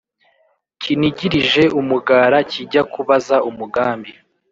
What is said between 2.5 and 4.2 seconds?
kijya kubaza umugambi